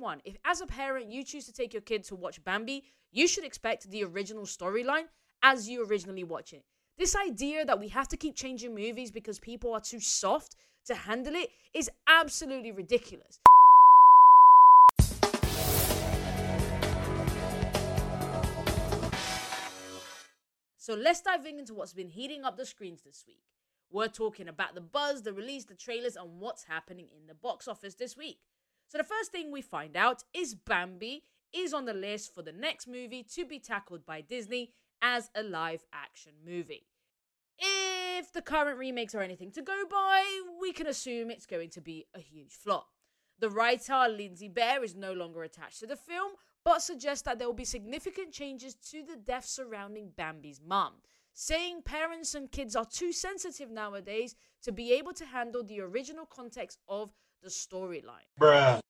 [0.00, 3.28] one, if as a parent you choose to take your kid to watch Bambi, you
[3.28, 5.04] should expect the original storyline
[5.42, 6.64] as you originally watch it.
[6.98, 10.94] This idea that we have to keep changing movies because people are too soft to
[10.94, 13.38] handle it is absolutely ridiculous.
[20.76, 23.42] So let's dive into what's been heating up the screens this week.
[23.92, 27.68] We're talking about the buzz, the release, the trailers, and what's happening in the box
[27.68, 28.38] office this week.
[28.90, 31.22] So the first thing we find out is Bambi
[31.52, 35.44] is on the list for the next movie to be tackled by Disney as a
[35.44, 36.88] live action movie.
[37.56, 40.24] If the current remakes are anything to go by,
[40.60, 42.88] we can assume it's going to be a huge flop.
[43.38, 46.32] The writer, Lindsay Bear, is no longer attached to the film,
[46.64, 50.94] but suggests that there will be significant changes to the death surrounding Bambi's mum,
[51.32, 56.26] saying parents and kids are too sensitive nowadays to be able to handle the original
[56.26, 58.28] context of the storyline.
[58.38, 58.80] Bruh.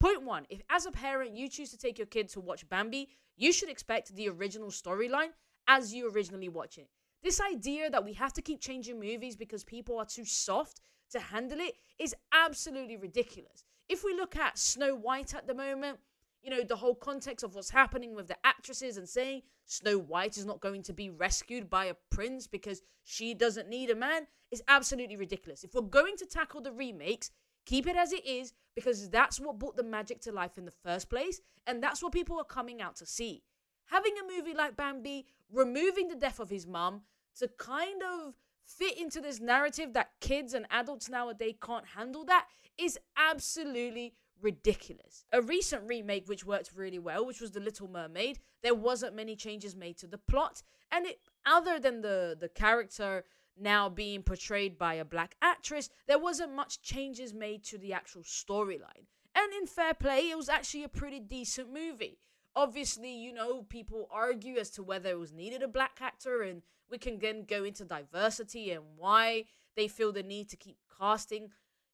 [0.00, 3.08] Point one if as a parent you choose to take your kid to watch Bambi,
[3.36, 5.30] you should expect the original storyline
[5.68, 6.88] as you originally watch it.
[7.22, 10.80] This idea that we have to keep changing movies because people are too soft
[11.12, 13.64] to handle it is absolutely ridiculous.
[13.88, 15.98] If we look at Snow White at the moment,
[16.42, 20.36] you know, the whole context of what's happening with the actresses and saying Snow White
[20.36, 24.26] is not going to be rescued by a prince because she doesn't need a man
[24.50, 25.62] is absolutely ridiculous.
[25.62, 27.30] If we're going to tackle the remakes,
[27.66, 30.70] keep it as it is because that's what brought the magic to life in the
[30.70, 33.42] first place and that's what people are coming out to see.
[33.86, 37.02] Having a movie like Bambi, removing the death of his mum
[37.38, 42.46] to kind of fit into this narrative that kids and adults nowadays can't handle that
[42.78, 45.24] is absolutely ridiculous.
[45.32, 49.36] A recent remake which worked really well, which was The Little Mermaid, there wasn't many
[49.36, 53.24] changes made to the plot, and it other than the the character
[53.58, 58.22] now being portrayed by a black actress, there wasn't much changes made to the actual
[58.22, 59.06] storyline.
[59.34, 62.18] And in fair play, it was actually a pretty decent movie.
[62.54, 66.62] Obviously, you know, people argue as to whether it was needed a black actor, and
[66.90, 71.48] we can then go into diversity and why they feel the need to keep casting,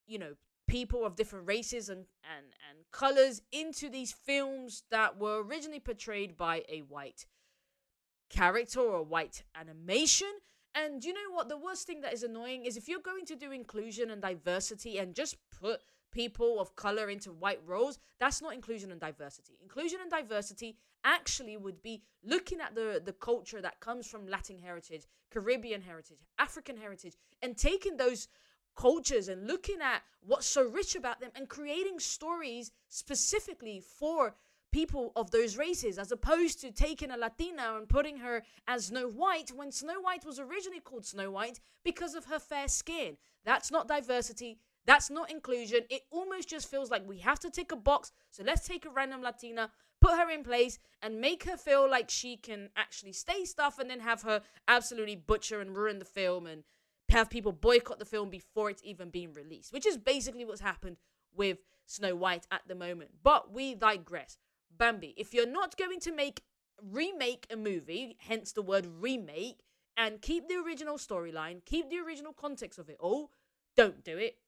[0.07, 0.35] you know,
[0.67, 6.37] people of different races and, and, and colors into these films that were originally portrayed
[6.37, 7.27] by a white
[8.29, 10.29] character or a white animation.
[10.75, 11.49] And you know what?
[11.49, 14.99] The worst thing that is annoying is if you're going to do inclusion and diversity
[14.99, 15.81] and just put
[16.13, 19.59] people of color into white roles, that's not inclusion and diversity.
[19.63, 24.59] Inclusion and diversity actually would be looking at the, the culture that comes from Latin
[24.59, 28.29] heritage, Caribbean heritage, African heritage, and taking those
[28.77, 34.37] cultures and looking at what's so rich about them and creating stories specifically for
[34.71, 39.09] people of those races as opposed to taking a Latina and putting her as Snow
[39.09, 43.17] White when Snow White was originally called Snow White because of her fair skin.
[43.45, 44.59] That's not diversity.
[44.87, 45.81] That's not inclusion.
[45.91, 48.13] It almost just feels like we have to tick a box.
[48.31, 49.71] So let's take a random Latina,
[50.01, 53.91] put her in place, and make her feel like she can actually stay stuff and
[53.91, 56.65] then have her absolutely butcher and ruin the film and
[57.11, 60.97] have people boycott the film before it's even being released, which is basically what's happened
[61.35, 63.11] with Snow White at the moment.
[63.23, 64.37] But we digress.
[64.77, 66.43] Bambi, if you're not going to make
[66.83, 69.61] remake a movie, hence the word remake,
[69.97, 73.31] and keep the original storyline, keep the original context of it all,
[73.77, 74.39] don't do it.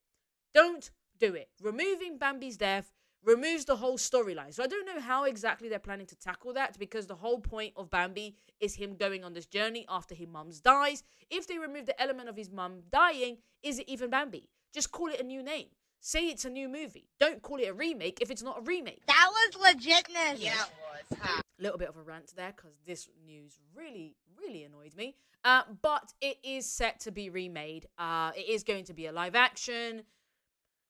[0.55, 1.49] Don't do it.
[1.61, 2.93] Removing Bambi's death
[3.25, 4.55] removes the whole storyline.
[4.55, 7.75] So I don't know how exactly they're planning to tackle that because the whole point
[7.77, 11.03] of Bambi is him going on this journey after his mum's dies.
[11.31, 14.49] If they remove the element of his mum dying, is it even Bambi?
[14.73, 15.67] Just call it a new name.
[16.01, 17.09] Say it's a new movie.
[17.19, 19.05] Don't call it a remake if it's not a remake.
[19.07, 20.43] That was legitness.
[20.43, 21.19] Yeah, it was.
[21.21, 21.43] Huh?
[21.59, 25.15] A little bit of a rant there because this news really, really annoyed me.
[25.45, 27.87] Uh, but it is set to be remade.
[27.99, 30.03] Uh, it is going to be a live action.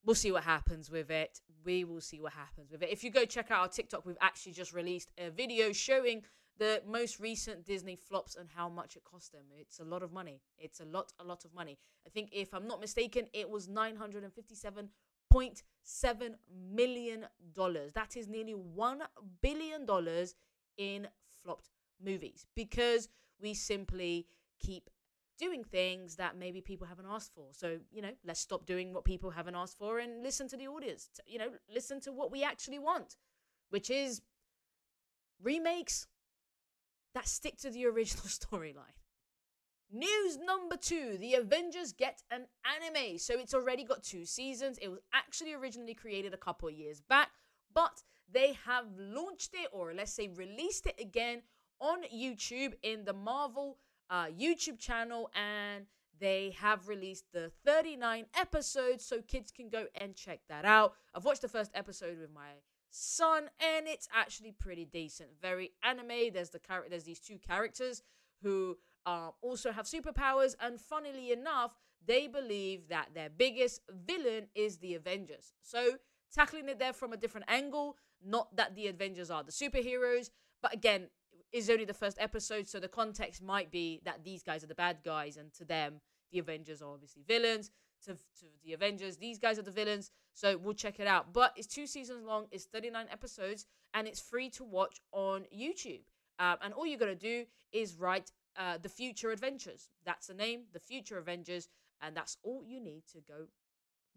[0.04, 1.40] We'll see what happens with it.
[1.64, 2.90] We will see what happens with it.
[2.90, 6.22] If you go check out our TikTok, we've actually just released a video showing
[6.60, 9.46] the most recent Disney flops and how much it cost them.
[9.58, 10.42] It's a lot of money.
[10.58, 11.78] It's a lot, a lot of money.
[12.06, 14.90] I think, if I'm not mistaken, it was nine hundred and fifty-seven
[15.30, 16.36] point seven
[16.72, 17.92] million dollars.
[17.94, 19.02] That is nearly one
[19.42, 20.34] billion dollars
[20.76, 21.08] in
[21.42, 21.70] flopped
[22.04, 23.08] movies because
[23.40, 24.26] we simply
[24.60, 24.90] keep
[25.38, 27.46] doing things that maybe people haven't asked for.
[27.52, 30.68] So, you know, let's stop doing what people haven't asked for and listen to the
[30.68, 31.08] audience.
[31.26, 33.16] You know, listen to what we actually want,
[33.70, 34.20] which is
[35.42, 36.06] remakes
[37.14, 38.96] that stick to the original storyline.
[39.92, 43.18] News number two The Avengers get an anime.
[43.18, 44.78] So it's already got two seasons.
[44.80, 47.30] It was actually originally created a couple of years back,
[47.74, 48.02] but
[48.32, 51.42] they have launched it, or let's say released it again
[51.80, 53.78] on YouTube in the Marvel
[54.10, 55.86] uh, YouTube channel, and
[56.20, 60.94] they have released the 39 episodes, so kids can go and check that out.
[61.14, 62.50] I've watched the first episode with my
[62.90, 65.30] Son, and it's actually pretty decent.
[65.40, 66.32] Very anime.
[66.32, 68.02] There's the char- there's these two characters
[68.42, 74.78] who uh, also have superpowers, and funnily enough, they believe that their biggest villain is
[74.78, 75.54] the Avengers.
[75.62, 75.98] So
[76.34, 80.30] tackling it there from a different angle, not that the Avengers are the superheroes,
[80.62, 81.08] but again,
[81.52, 84.74] is only the first episode, so the context might be that these guys are the
[84.74, 86.00] bad guys, and to them,
[86.30, 87.70] the Avengers are obviously villains.
[88.06, 90.10] To, to the Avengers, these guys are the villains.
[90.32, 91.32] So we'll check it out.
[91.32, 96.00] But it's two seasons long, it's 39 episodes, and it's free to watch on YouTube.
[96.38, 99.90] Um, and all you got to do is write uh, The Future Adventures.
[100.04, 101.68] That's the name, The Future Avengers.
[102.00, 103.46] And that's all you need to go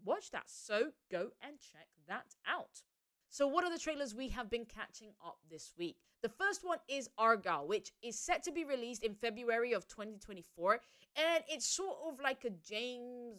[0.04, 0.44] watch that.
[0.46, 2.82] So go and check that out.
[3.30, 5.96] So, what are the trailers we have been catching up this week?
[6.22, 10.80] The first one is Argylle, which is set to be released in February of 2024.
[11.16, 13.36] And it's sort of like a James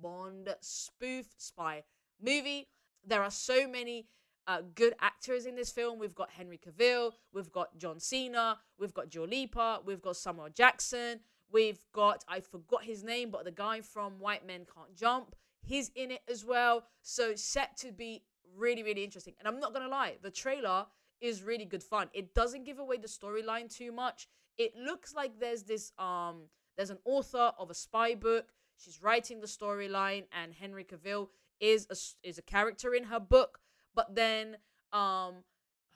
[0.00, 1.84] Bond spoof spy
[2.20, 2.68] movie.
[3.06, 4.06] There are so many
[4.46, 5.98] uh, good actors in this film.
[5.98, 10.48] We've got Henry Cavill, we've got John Cena, we've got Dua Lipa, we've got Samuel
[10.54, 11.20] Jackson,
[11.50, 15.90] we've got, I forgot his name, but the guy from White Men Can't Jump, he's
[15.94, 16.84] in it as well.
[17.02, 18.22] So, set to be
[18.56, 19.34] really, really interesting.
[19.38, 20.86] And I'm not gonna lie, the trailer
[21.20, 22.08] is really good fun.
[22.12, 24.28] It doesn't give away the storyline too much.
[24.58, 28.52] It looks like there's this um there's an author of a spy book.
[28.76, 31.28] She's writing the storyline, and Henry Cavill
[31.60, 33.60] is a, is a character in her book.
[33.94, 34.56] But then
[34.92, 35.44] um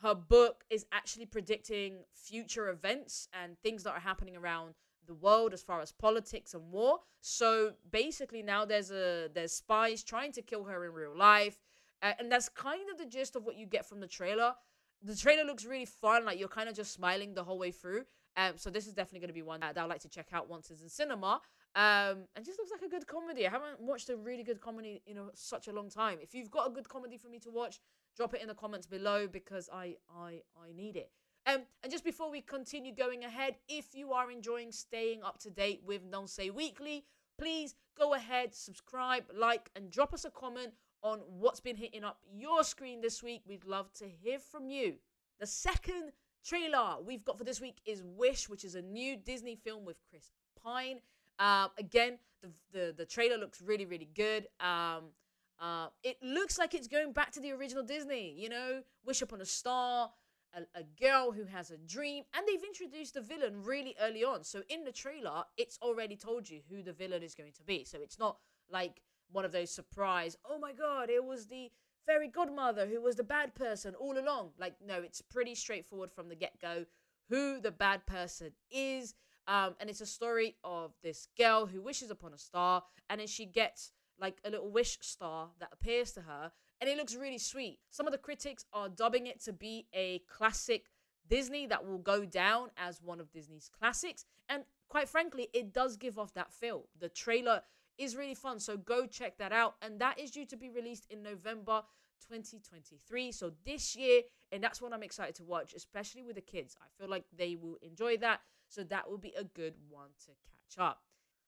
[0.02, 4.74] her book is actually predicting future events and things that are happening around
[5.08, 7.00] the world as far as politics and war.
[7.20, 11.58] So basically now there's a there's spies trying to kill her in real life.
[12.00, 14.54] Uh, and that's kind of the gist of what you get from the trailer.
[15.02, 18.04] The trailer looks really fun, like you're kind of just smiling the whole way through.
[18.36, 20.28] Um, so this is definitely going to be one that, that I'd like to check
[20.32, 21.40] out once it's in cinema.
[21.74, 23.46] Um, and just looks like a good comedy.
[23.46, 26.18] I haven't watched a really good comedy in a, such a long time.
[26.20, 27.78] If you've got a good comedy for me to watch,
[28.16, 31.10] drop it in the comments below because I I I need it.
[31.46, 35.50] Um, and just before we continue going ahead, if you are enjoying staying up to
[35.50, 37.04] date with Nonce Weekly,
[37.38, 42.18] please go ahead, subscribe, like, and drop us a comment on what's been hitting up
[42.30, 43.42] your screen this week.
[43.46, 44.96] We'd love to hear from you.
[45.40, 46.12] The second
[46.44, 49.96] trailer we've got for this week is Wish, which is a new Disney film with
[50.10, 50.32] Chris
[50.62, 51.00] Pine.
[51.38, 54.48] Uh, again, the, the the trailer looks really really good.
[54.60, 55.12] Um,
[55.60, 58.34] uh, it looks like it's going back to the original Disney.
[58.36, 60.10] You know, Wish Upon a Star,
[60.54, 64.44] a, a girl who has a dream, and they've introduced the villain really early on.
[64.44, 67.84] So in the trailer, it's already told you who the villain is going to be.
[67.84, 68.38] So it's not
[68.70, 71.70] like one of those surprise, oh my god, it was the
[72.06, 74.50] fairy godmother who was the bad person all along.
[74.58, 76.86] Like, no, it's pretty straightforward from the get go
[77.28, 79.14] who the bad person is.
[79.48, 83.26] Um, and it's a story of this girl who wishes upon a star, and then
[83.26, 83.90] she gets
[84.20, 87.78] like a little wish star that appears to her, and it looks really sweet.
[87.90, 90.84] Some of the critics are dubbing it to be a classic
[91.28, 95.96] Disney that will go down as one of Disney's classics, and quite frankly, it does
[95.96, 96.84] give off that feel.
[97.00, 97.62] The trailer
[97.98, 98.60] is really fun.
[98.60, 99.74] So go check that out.
[99.82, 101.82] And that is due to be released in November
[102.26, 103.32] 2023.
[103.32, 104.22] So this year,
[104.52, 106.76] and that's what I'm excited to watch, especially with the kids.
[106.80, 108.40] I feel like they will enjoy that.
[108.68, 111.02] So that will be a good one to catch up.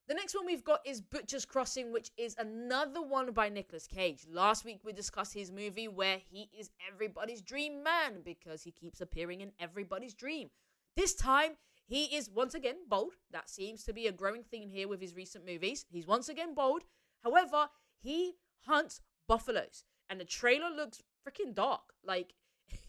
[0.08, 4.26] The next one we've got is Butcher's Crossing, which is another one by Nicolas Cage.
[4.28, 9.00] Last week we discussed his movie where he is everybody's dream man because he keeps
[9.00, 10.50] appearing in everybody's dream.
[10.96, 11.52] This time
[11.86, 13.12] he is once again bold.
[13.30, 15.86] That seems to be a growing theme here with his recent movies.
[15.90, 16.82] He's once again bold.
[17.22, 17.68] However,
[18.00, 18.34] he
[18.66, 19.84] hunts buffaloes.
[20.08, 21.82] And the trailer looks freaking dark.
[22.04, 22.34] Like,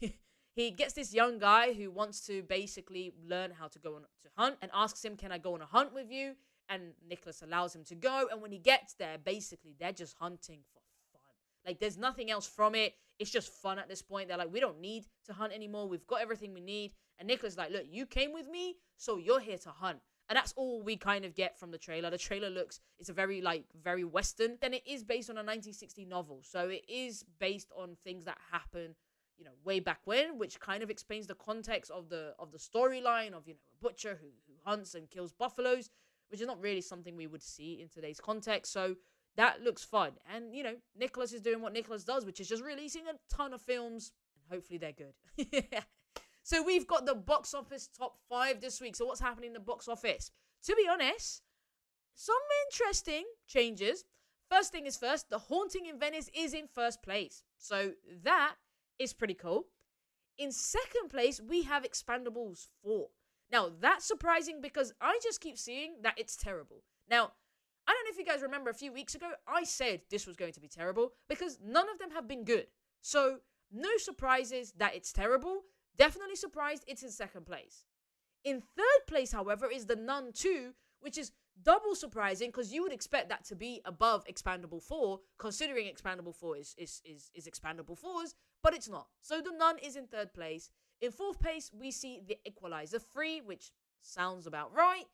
[0.54, 4.28] he gets this young guy who wants to basically learn how to go on to
[4.36, 6.34] hunt and asks him, Can I go on a hunt with you?
[6.68, 8.28] And Nicholas allows him to go.
[8.30, 10.80] And when he gets there, basically, they're just hunting for
[11.12, 11.22] fun.
[11.66, 12.94] Like, there's nothing else from it.
[13.18, 14.28] It's just fun at this point.
[14.28, 15.88] They're like, We don't need to hunt anymore.
[15.88, 16.92] We've got everything we need.
[17.18, 19.98] And Nicholas like, look, you came with me, so you're here to hunt.
[20.28, 22.10] And that's all we kind of get from the trailer.
[22.10, 24.56] The trailer looks, it's a very, like, very Western.
[24.60, 26.40] Then it is based on a 1960 novel.
[26.42, 28.94] So it is based on things that happen,
[29.42, 32.58] you know, way back when, which kind of explains the context of the of the
[32.58, 35.90] storyline of, you know, a butcher who, who hunts and kills buffaloes,
[36.30, 38.72] which is not really something we would see in today's context.
[38.72, 38.94] So
[39.36, 40.12] that looks fun.
[40.32, 43.52] And, you know, Nicholas is doing what Nicholas does, which is just releasing a ton
[43.52, 44.12] of films.
[44.36, 45.14] And hopefully they're good.
[45.36, 45.80] yeah.
[46.44, 48.94] So we've got the box office top five this week.
[48.94, 50.30] So what's happening in the box office?
[50.66, 51.42] To be honest,
[52.14, 52.36] some
[52.68, 54.04] interesting changes.
[54.48, 57.42] First thing is first, The Haunting in Venice is in first place.
[57.58, 58.54] So that
[59.02, 59.66] is pretty cool.
[60.38, 63.08] In second place, we have Expendables 4.
[63.50, 66.82] Now, that's surprising because I just keep seeing that it's terrible.
[67.10, 67.32] Now,
[67.86, 70.36] I don't know if you guys remember a few weeks ago, I said this was
[70.36, 72.68] going to be terrible because none of them have been good.
[73.02, 73.40] So
[73.74, 75.62] No surprises that it's terrible.
[75.96, 77.84] Definitely surprised it's in second place.
[78.44, 81.32] In third place, however, is The Nun 2, which is
[81.62, 86.56] double surprising because you would expect that to be above Expendable 4, considering Expendable 4
[86.56, 89.08] is, is, is, is Expendable 4's, but it's not.
[89.20, 90.70] So The Nun is in third place.
[91.00, 95.04] In fourth place, we see The Equalizer 3, which sounds about right.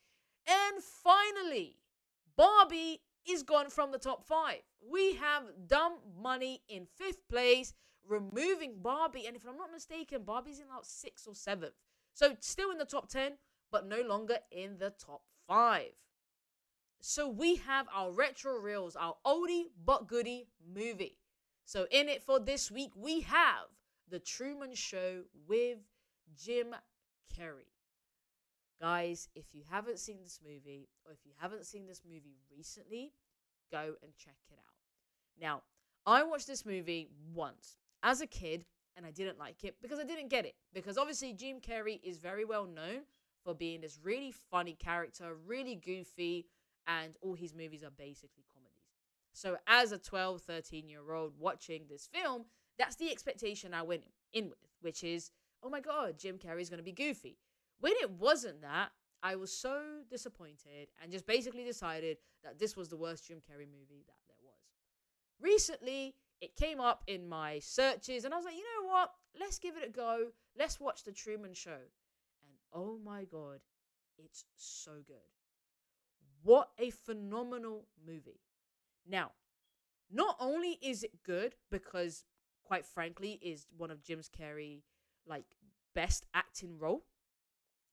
[0.46, 1.76] And finally,
[2.36, 4.60] Barbie is gone from the top five.
[4.90, 7.74] We have Dumb Money in fifth place,
[8.06, 9.26] removing Barbie.
[9.26, 11.74] And if I'm not mistaken, Barbie's in like sixth or seventh.
[12.14, 13.32] So still in the top 10,
[13.70, 15.92] but no longer in the top five.
[17.00, 21.18] So we have our retro reels, our oldie but goodie movie.
[21.68, 23.66] So in it for this week, we have
[24.08, 25.76] The Truman Show with
[26.34, 26.74] Jim
[27.38, 27.68] Carrey.
[28.80, 33.12] Guys, if you haven't seen this movie, or if you haven't seen this movie recently,
[33.70, 34.76] go and check it out.
[35.38, 35.60] Now,
[36.06, 38.64] I watched this movie once as a kid
[38.96, 40.54] and I didn't like it because I didn't get it.
[40.72, 43.02] Because obviously, Jim Carrey is very well known
[43.44, 46.46] for being this really funny character, really goofy,
[46.86, 48.44] and all his movies are basically.
[49.38, 54.02] So, as a 12, 13 year old watching this film, that's the expectation I went
[54.32, 55.30] in with, which is,
[55.62, 57.38] oh my God, Jim Carrey is going to be goofy.
[57.78, 58.88] When it wasn't that,
[59.22, 59.80] I was so
[60.10, 64.42] disappointed and just basically decided that this was the worst Jim Carrey movie that there
[64.42, 64.58] was.
[65.40, 69.12] Recently, it came up in my searches, and I was like, you know what?
[69.38, 70.30] Let's give it a go.
[70.58, 71.70] Let's watch The Truman Show.
[71.70, 73.60] And oh my God,
[74.18, 75.16] it's so good.
[76.42, 78.40] What a phenomenal movie.
[79.08, 79.32] Now,
[80.10, 82.24] not only is it good because,
[82.64, 84.82] quite frankly, is one of Jim's Carrey
[85.26, 85.44] like
[85.94, 87.04] best acting role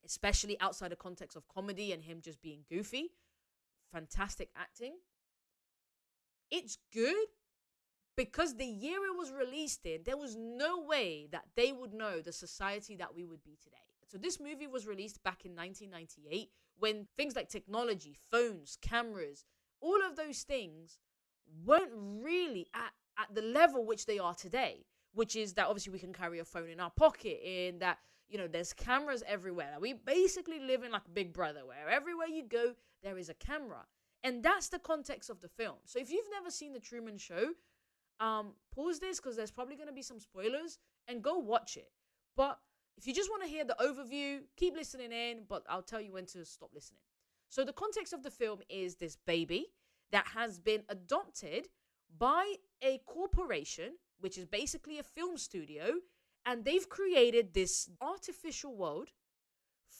[0.05, 3.11] especially outside the context of comedy and him just being goofy.
[3.91, 4.93] Fantastic acting.
[6.51, 7.27] It's good
[8.15, 12.21] because the year it was released in, there was no way that they would know
[12.21, 13.75] the society that we would be today.
[14.07, 19.43] So this movie was released back in 1998 when things like technology, phones, cameras,
[19.81, 20.99] all of those things
[21.65, 25.99] weren't really at, at the level which they are today, which is that obviously we
[25.99, 27.99] can carry a phone in our pocket, in that
[28.29, 29.75] you know, there's cameras everywhere.
[29.79, 32.73] We basically live in like Big Brother, where everywhere you go,
[33.03, 33.85] there is a camera.
[34.23, 35.75] And that's the context of the film.
[35.85, 37.49] So if you've never seen The Truman Show,
[38.19, 41.91] um, pause this because there's probably going to be some spoilers and go watch it.
[42.35, 42.57] But
[42.97, 46.13] if you just want to hear the overview, keep listening in, but I'll tell you
[46.13, 47.01] when to stop listening.
[47.49, 49.67] So the context of the film is this baby
[50.11, 51.67] that has been adopted
[52.17, 55.95] by a corporation, which is basically a film studio
[56.45, 59.09] and they've created this artificial world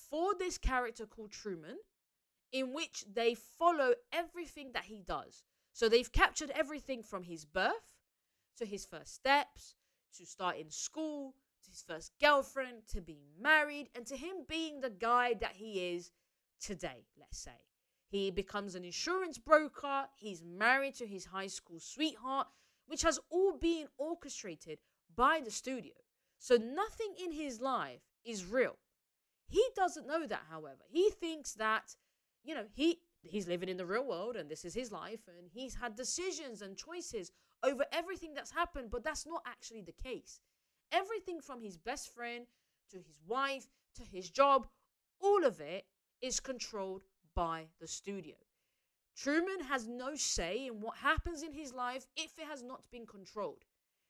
[0.10, 1.78] for this character called Truman,
[2.52, 5.44] in which they follow everything that he does.
[5.74, 7.98] So they've captured everything from his birth
[8.58, 9.76] to his first steps,
[10.18, 11.34] to starting school,
[11.64, 15.94] to his first girlfriend, to being married, and to him being the guy that he
[15.94, 16.12] is
[16.62, 17.60] today, let's say.
[18.08, 22.48] He becomes an insurance broker, he's married to his high school sweetheart,
[22.88, 24.80] which has all been orchestrated
[25.16, 25.94] by the studio.
[26.40, 28.78] So nothing in his life is real.
[29.48, 30.84] He doesn't know that, however.
[30.90, 31.96] He thinks that,
[32.44, 35.50] you know, he he's living in the real world and this is his life and
[35.52, 37.32] he's had decisions and choices
[37.64, 40.40] over everything that's happened, but that's not actually the case.
[40.92, 42.46] Everything from his best friend
[42.92, 44.68] to his wife to his job,
[45.20, 45.86] all of it
[46.22, 47.04] is controlled
[47.36, 48.36] by the studio.
[49.16, 53.06] Truman has no say in what happens in his life if it has not been
[53.06, 53.64] controlled.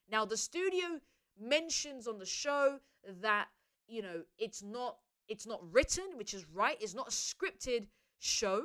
[0.10, 1.00] Now, the studio
[1.40, 2.80] mentions on the show
[3.22, 3.48] that
[3.88, 6.78] you know it's not it's not written, which is right.
[6.80, 7.88] It's not a scripted
[8.20, 8.64] show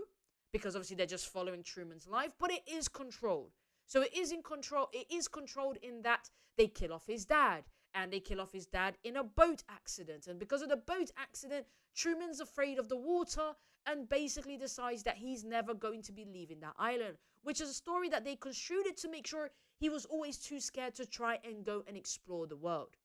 [0.52, 3.52] because obviously they're just following Truman's life, but it is controlled.
[3.86, 4.88] So it is in control.
[4.92, 7.64] It is controlled in that they kill off his dad
[7.94, 10.26] and they kill off his dad in a boat accident.
[10.26, 13.52] And because of the boat accident, Truman's afraid of the water
[13.86, 17.74] and basically decides that he's never going to be leaving that island, which is a
[17.74, 21.64] story that they construed to make sure he was always too scared to try and
[21.64, 22.96] go and explore the world.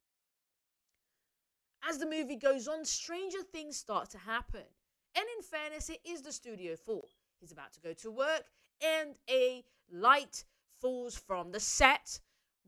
[1.88, 4.64] As the movie goes on, stranger things start to happen.
[5.16, 7.12] And in fairness, it is the Studio fault.
[7.40, 8.46] He's about to go to work,
[8.82, 10.44] and a light
[10.82, 12.20] falls from the set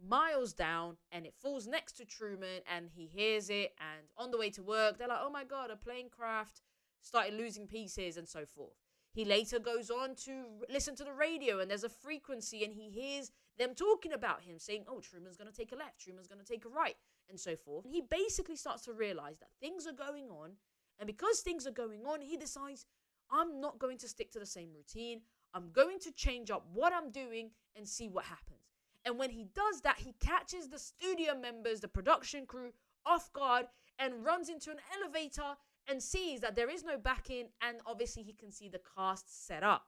[0.05, 4.37] miles down and it falls next to Truman and he hears it and on the
[4.37, 6.61] way to work they're like oh my god a plane craft
[7.07, 8.75] started losing pieces and so forth
[9.17, 12.91] he later goes on to listen to the radio and there's a frequency and he
[12.91, 16.39] hears them talking about him, saying, oh, Truman's going to take a left, Truman's going
[16.39, 16.95] to take a right,
[17.27, 17.85] and so forth.
[17.85, 20.51] And he basically starts to realize that things are going on.
[20.99, 22.85] And because things are going on, he decides,
[23.31, 25.21] I'm not going to stick to the same routine.
[25.53, 28.69] I'm going to change up what I'm doing and see what happens.
[29.03, 32.71] And when he does that, he catches the studio members, the production crew
[33.03, 33.65] off guard
[33.97, 35.55] and runs into an elevator
[35.87, 37.47] and sees that there is no backing.
[37.61, 39.87] And obviously, he can see the cast set up.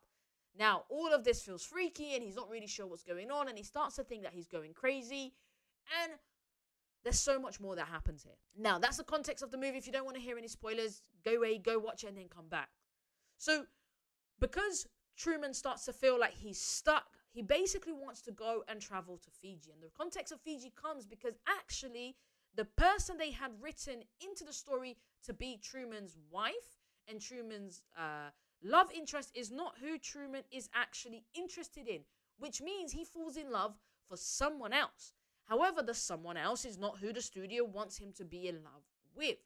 [0.57, 3.47] Now, all of this feels freaky and he's not really sure what's going on.
[3.47, 5.33] And he starts to think that he's going crazy.
[6.03, 6.13] And
[7.03, 8.33] there's so much more that happens here.
[8.57, 9.77] Now, that's the context of the movie.
[9.77, 12.27] If you don't want to hear any spoilers, go away, go watch it, and then
[12.33, 12.69] come back.
[13.37, 13.65] So,
[14.39, 14.87] because
[15.17, 19.29] Truman starts to feel like he's stuck, he basically wants to go and travel to
[19.41, 19.71] Fiji.
[19.71, 22.15] And the context of Fiji comes because actually,
[22.55, 28.29] the person they had written into the story to be Truman's wife and Truman's uh,
[28.63, 32.01] love interest is not who Truman is actually interested in,
[32.37, 33.75] which means he falls in love
[34.07, 35.13] for someone else.
[35.45, 38.83] However, the someone else is not who the studio wants him to be in love
[39.15, 39.37] with.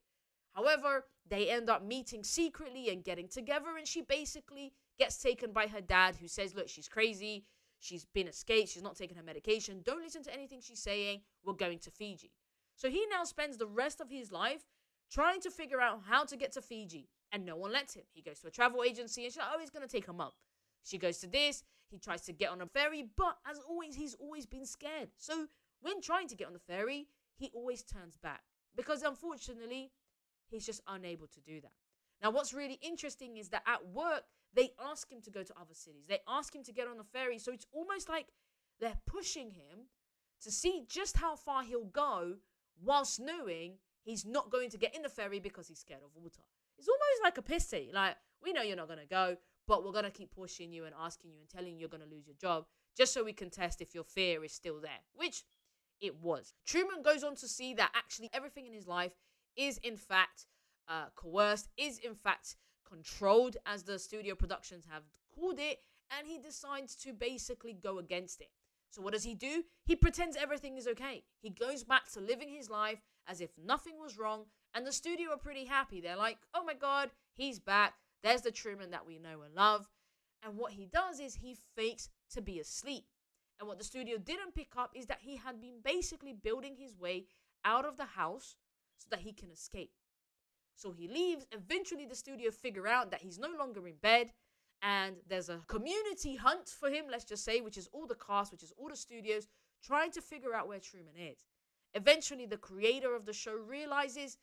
[0.53, 5.67] However, they end up meeting secretly and getting together, and she basically gets taken by
[5.67, 7.45] her dad, who says, Look, she's crazy.
[7.79, 8.69] She's been escaped.
[8.69, 9.81] She's not taking her medication.
[9.83, 11.21] Don't listen to anything she's saying.
[11.43, 12.31] We're going to Fiji.
[12.75, 14.63] So he now spends the rest of his life
[15.11, 18.03] trying to figure out how to get to Fiji, and no one lets him.
[18.13, 20.33] He goes to a travel agency, and she's like, Oh, it's to take a month.
[20.83, 21.63] She goes to this.
[21.89, 25.09] He tries to get on a ferry, but as always, he's always been scared.
[25.17, 25.47] So
[25.81, 28.41] when trying to get on the ferry, he always turns back
[28.75, 29.91] because unfortunately,
[30.49, 31.71] he's just unable to do that.
[32.21, 35.73] Now, what's really interesting is that at work, they ask him to go to other
[35.73, 36.05] cities.
[36.07, 37.37] They ask him to get on the ferry.
[37.37, 38.27] So it's almost like
[38.79, 39.87] they're pushing him
[40.41, 42.35] to see just how far he'll go
[42.81, 46.41] whilst knowing he's not going to get in the ferry because he's scared of water.
[46.77, 47.91] It's almost like a pity.
[47.93, 49.37] Like, we know you're not going to go,
[49.67, 52.03] but we're going to keep pushing you and asking you and telling you you're going
[52.03, 52.65] to lose your job
[52.97, 55.43] just so we can test if your fear is still there, which
[56.01, 56.53] it was.
[56.65, 59.13] Truman goes on to see that actually everything in his life
[59.55, 60.45] is in fact
[60.87, 65.03] uh, coerced, is in fact controlled, as the studio productions have
[65.33, 65.79] called it,
[66.17, 68.49] and he decides to basically go against it.
[68.93, 69.63] So, what does he do?
[69.85, 71.23] He pretends everything is okay.
[71.41, 74.45] He goes back to living his life as if nothing was wrong,
[74.75, 75.99] and the studio are pretty happy.
[75.99, 77.95] They're like, oh my god, he's back.
[78.21, 79.89] There's the Truman that we know and love.
[80.43, 83.05] And what he does is he fakes to be asleep.
[83.59, 86.95] And what the studio didn't pick up is that he had been basically building his
[86.95, 87.25] way
[87.65, 88.57] out of the house
[88.99, 89.93] so that he can escape.
[90.75, 91.47] So he leaves.
[91.51, 94.33] Eventually, the studio figure out that he's no longer in bed,
[94.83, 98.51] and there's a community hunt for him, let's just say, which is all the cast,
[98.51, 99.47] which is all the studios,
[99.81, 101.37] trying to figure out where Truman is.
[101.93, 104.37] Eventually, the creator of the show realizes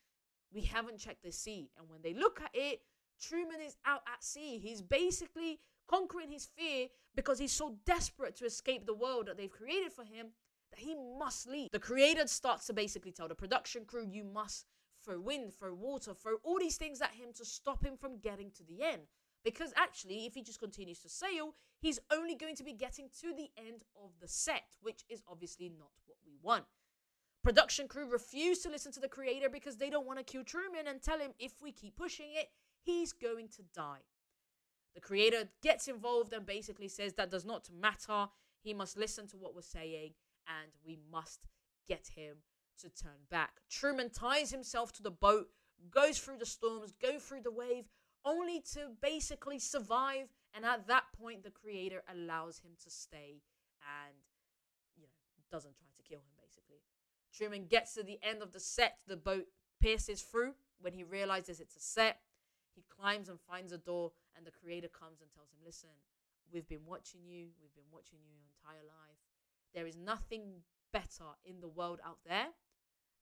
[0.53, 1.71] we haven't checked the sea.
[1.79, 2.81] And when they look at it,
[3.21, 4.59] Truman is out at sea.
[4.59, 9.51] He's basically conquering his fear because he's so desperate to escape the world that they've
[9.51, 10.29] created for him
[10.71, 11.69] that he must leave.
[11.71, 14.65] The creator starts to basically tell the production crew, you must
[15.05, 18.51] throw wind, throw water, throw all these things at him to stop him from getting
[18.53, 19.03] to the end.
[19.45, 23.35] Because actually, if he just continues to sail, he's only going to be getting to
[23.35, 26.65] the end of the set, which is obviously not what we want.
[27.43, 30.87] Production crew refuse to listen to the creator because they don't want to kill Truman
[30.87, 32.49] and tell him if we keep pushing it,
[32.83, 34.03] he's going to die.
[34.95, 38.27] The creator gets involved and basically says that does not matter.
[38.63, 40.13] He must listen to what we're saying
[40.47, 41.47] and we must
[41.89, 42.37] get him
[42.81, 43.53] to turn back.
[43.71, 45.49] Truman ties himself to the boat,
[45.91, 47.85] goes through the storms, go through the wave,
[48.25, 50.29] only to basically survive.
[50.55, 53.43] And at that point, the creator allows him to stay
[53.83, 54.17] and,
[54.97, 55.09] you know,
[55.51, 56.83] doesn't try to kill him, basically.
[57.33, 59.47] Truman gets to the end of the set, the boat
[59.81, 62.21] pierces through when he realizes it's a set.
[62.75, 65.91] He climbs and finds a door, and the creator comes and tells him, Listen,
[66.53, 69.19] we've been watching you, we've been watching you your entire life.
[69.75, 72.49] There is nothing better in the world out there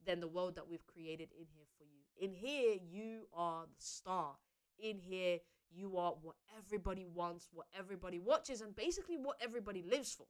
[0.06, 2.00] than the world that we've created in here for you.
[2.20, 4.36] In here, you are the star.
[4.78, 5.38] In here,
[5.70, 10.26] you are what everybody wants, what everybody watches, and basically what everybody lives for.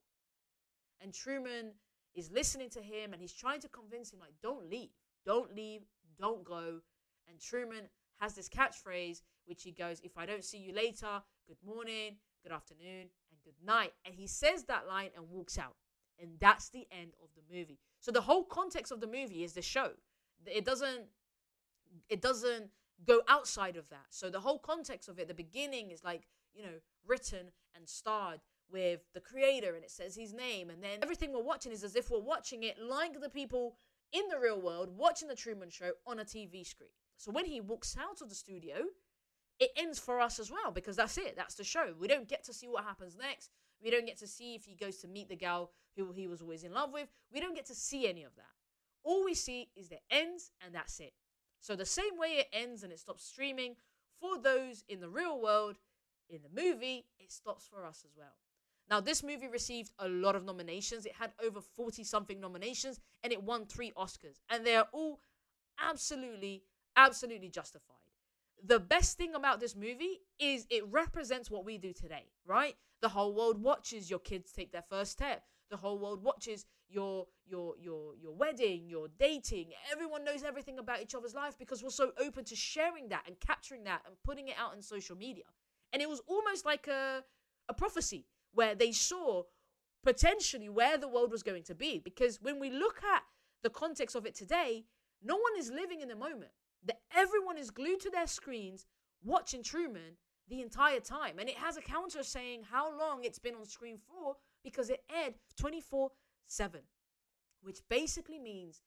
[1.00, 1.72] And Truman
[2.14, 4.90] is listening to him and he's trying to convince him, like, don't leave,
[5.24, 5.82] don't leave,
[6.18, 6.80] don't go.
[7.28, 7.88] And Truman
[8.20, 12.52] has this catchphrase which he goes, If I don't see you later, good morning, good
[12.52, 13.92] afternoon, and good night.
[14.04, 15.76] And he says that line and walks out.
[16.20, 17.78] And that's the end of the movie.
[18.00, 19.90] So the whole context of the movie is the show.
[20.46, 21.06] It doesn't
[22.08, 22.70] it doesn't
[23.06, 24.06] go outside of that.
[24.10, 28.40] So the whole context of it, the beginning is like, you know, written and starred
[28.70, 31.96] with the creator and it says his name and then everything we're watching is as
[31.96, 33.76] if we're watching it like the people
[34.12, 36.90] in the real world watching the Truman show on a TV screen.
[37.16, 38.76] So when he walks out of the studio,
[39.58, 41.34] it ends for us as well because that's it.
[41.36, 41.94] That's the show.
[41.98, 43.50] We don't get to see what happens next.
[43.82, 46.40] We don't get to see if he goes to meet the gal who he was
[46.40, 47.08] always in love with.
[47.32, 48.44] We don't get to see any of that.
[49.02, 51.12] All we see is the ends and that's it.
[51.60, 53.76] So the same way it ends and it stops streaming
[54.20, 55.76] for those in the real world,
[56.28, 58.36] in the movie, it stops for us as well.
[58.90, 61.04] Now, this movie received a lot of nominations.
[61.04, 64.40] It had over 40 something nominations and it won three Oscars.
[64.48, 65.20] And they are all
[65.78, 66.64] absolutely,
[66.96, 67.96] absolutely justified.
[68.64, 72.74] The best thing about this movie is it represents what we do today, right?
[73.02, 75.44] The whole world watches your kids take their first step.
[75.70, 79.68] The whole world watches your your your your wedding, your dating.
[79.92, 83.38] Everyone knows everything about each other's life because we're so open to sharing that and
[83.40, 85.44] capturing that and putting it out on social media.
[85.92, 87.24] And it was almost like a
[87.68, 89.42] a prophecy where they saw
[90.02, 93.22] potentially where the world was going to be because when we look at
[93.62, 94.84] the context of it today,
[95.22, 96.52] no one is living in the moment.
[96.86, 98.86] That everyone is glued to their screens
[99.24, 100.16] watching Truman
[100.48, 101.38] the entire time.
[101.38, 105.02] And it has a counter saying how long it's been on screen for because it
[105.14, 106.10] aired 24
[106.48, 106.80] 7,
[107.62, 108.82] which basically means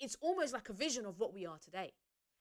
[0.00, 1.92] it's almost like a vision of what we are today.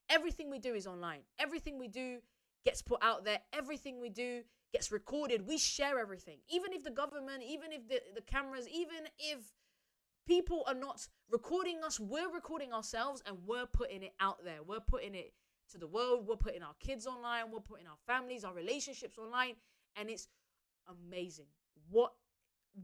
[0.10, 2.20] Everything we do is online, everything we do
[2.66, 4.42] gets put out there, everything we do
[4.74, 5.48] gets recorded.
[5.48, 6.40] We share everything.
[6.50, 9.52] Even if the government, even if the, the cameras, even if
[10.28, 14.64] people are not recording us, we're recording ourselves and we're putting it out there.
[14.66, 15.34] We're putting it
[15.72, 16.28] to the world.
[16.28, 17.52] We're putting our kids online.
[17.52, 19.56] We're putting our families, our relationships online.
[19.96, 20.28] And it's
[20.88, 21.48] amazing.
[21.90, 22.12] What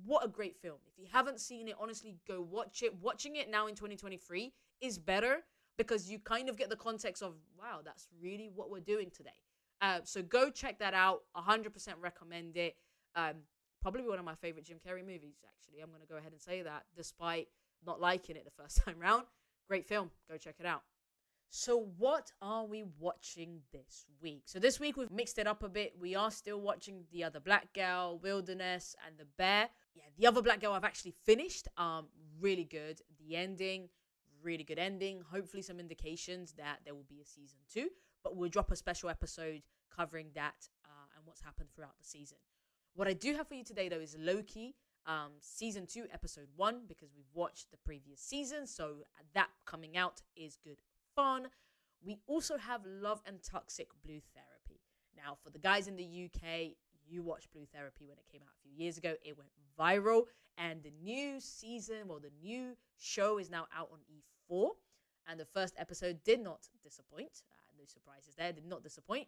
[0.06, 0.78] what a great film.
[0.88, 2.94] If you haven't seen it, honestly, go watch it.
[3.02, 4.52] Watching it now in 2023
[4.82, 5.44] is better
[5.78, 9.32] because you kind of get the context of, wow, that's really what we're doing today.
[9.82, 11.22] Uh, so go check that out.
[11.36, 11.68] 100%
[12.02, 12.76] recommend it.
[13.16, 13.36] Um,
[13.82, 15.82] probably one of my favorite Jim Carrey movies, actually.
[15.82, 17.48] I'm going to go ahead and say that, despite
[17.86, 19.24] not liking it the first time round.
[19.68, 20.10] Great film.
[20.30, 20.82] Go check it out.
[21.56, 24.42] So, what are we watching this week?
[24.46, 25.94] So, this week we've mixed it up a bit.
[26.00, 29.70] We are still watching The Other Black Girl, Wilderness, and The Bear.
[29.96, 31.68] Yeah, The Other Black Girl I've actually finished.
[31.78, 32.08] Um,
[32.40, 33.02] really good.
[33.20, 33.90] The ending,
[34.42, 35.22] really good ending.
[35.32, 37.90] Hopefully, some indications that there will be a season two.
[38.24, 39.62] But we'll drop a special episode
[39.96, 42.38] covering that uh, and what's happened throughout the season.
[42.96, 44.76] What I do have for you today, though, is Loki,
[45.06, 48.68] um, season two, episode one, because we've watched the previous season.
[48.68, 48.98] So
[49.34, 50.78] that coming out is good
[51.16, 51.48] fun.
[52.06, 54.82] We also have Love and Toxic Blue Therapy.
[55.16, 56.76] Now, for the guys in the UK,
[57.08, 59.16] you watched Blue Therapy when it came out a few years ago.
[59.24, 60.24] It went viral,
[60.58, 64.00] and the new season, well, the new show is now out on
[64.52, 64.70] E4.
[65.26, 67.44] And the first episode did not disappoint.
[67.50, 69.28] Uh, no surprises there, did not disappoint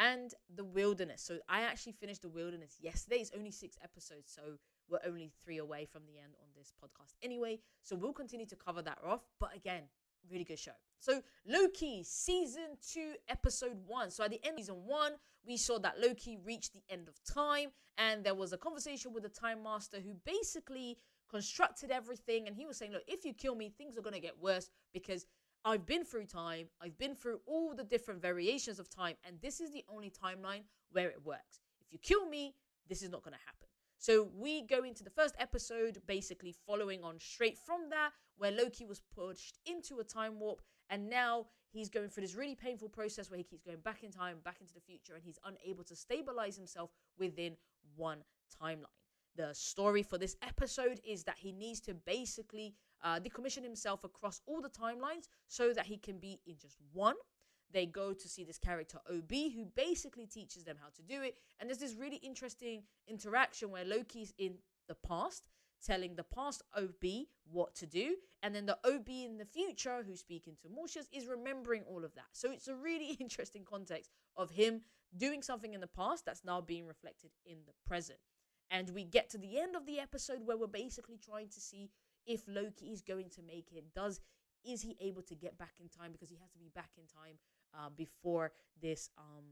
[0.00, 1.22] and The Wilderness.
[1.22, 3.16] So I actually finished The Wilderness yesterday.
[3.16, 4.56] It's only six episodes, so
[4.88, 7.60] we're only three away from the end on this podcast anyway.
[7.82, 9.20] So we'll continue to cover that off.
[9.38, 9.82] But again,
[10.30, 10.72] really good show.
[10.98, 14.10] So Loki season two, episode one.
[14.10, 15.12] So at the end of season one,
[15.46, 19.22] we saw that Loki reached the end of time, and there was a conversation with
[19.22, 20.98] the Time Master who basically
[21.30, 22.46] constructed everything.
[22.46, 25.26] And he was saying, Look, if you kill me, things are gonna get worse because
[25.64, 29.60] I've been through time, I've been through all the different variations of time, and this
[29.60, 31.60] is the only timeline where it works.
[31.80, 32.54] If you kill me,
[32.88, 33.69] this is not going to happen.
[34.00, 38.86] So we go into the first episode, basically following on straight from that, where Loki
[38.86, 43.30] was pushed into a time warp, and now he's going through this really painful process
[43.30, 45.94] where he keeps going back in time, back into the future, and he's unable to
[45.94, 47.56] stabilize himself within
[47.94, 48.24] one
[48.62, 48.86] timeline.
[49.36, 54.40] The story for this episode is that he needs to basically uh, decommission himself across
[54.46, 57.16] all the timelines so that he can be in just one.
[57.72, 61.36] They go to see this character OB who basically teaches them how to do it.
[61.58, 64.54] And there's this really interesting interaction where Loki's in
[64.88, 65.48] the past
[65.84, 68.16] telling the past OB what to do.
[68.42, 72.14] And then the OB in the future, who's speaking to Mobius, is remembering all of
[72.14, 72.26] that.
[72.32, 74.82] So it's a really interesting context of him
[75.16, 78.18] doing something in the past that's now being reflected in the present.
[78.70, 81.90] And we get to the end of the episode where we're basically trying to see
[82.26, 83.92] if Loki is going to make it.
[83.94, 84.20] Does
[84.64, 86.12] is he able to get back in time?
[86.12, 87.36] Because he has to be back in time
[87.74, 89.44] uh, before this um,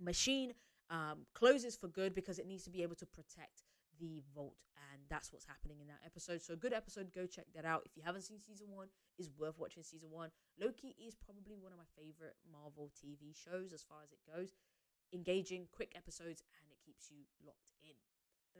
[0.00, 0.54] machine
[0.90, 3.64] um, closes for good because it needs to be able to protect
[4.00, 4.56] the vault.
[4.92, 6.42] And that's what's happening in that episode.
[6.42, 7.12] So a good episode.
[7.14, 7.82] Go check that out.
[7.84, 10.30] If you haven't seen season one is worth watching season one.
[10.60, 14.54] Loki is probably one of my favorite marvel tv shows as far as it goes.
[15.12, 17.94] Engaging quick episodes and it keeps you locked in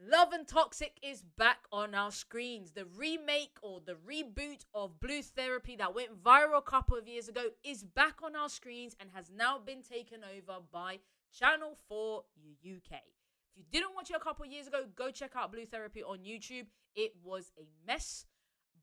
[0.02, 2.72] Love and Toxic is back on our screens.
[2.72, 7.28] The remake or the reboot of Blue Therapy that went viral a couple of years
[7.28, 10.98] ago is back on our screens and has now been taken over by
[11.32, 12.24] Channel 4
[12.64, 12.92] UK.
[12.92, 16.02] If you didn't watch it a couple of years ago, go check out Blue Therapy
[16.02, 16.66] on YouTube.
[16.96, 18.26] It was a mess,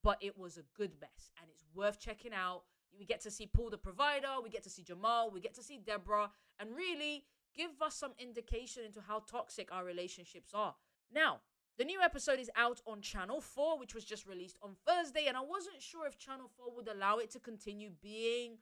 [0.03, 2.63] but it was a good mess and it's worth checking out.
[2.97, 5.63] We get to see Paul the provider, we get to see Jamal, we get to
[5.63, 10.75] see Deborah, and really give us some indication into how toxic our relationships are.
[11.13, 11.41] Now,
[11.77, 15.35] the new episode is out on Channel 4, which was just released on Thursday, and
[15.35, 18.57] I wasn't sure if Channel 4 would allow it to continue being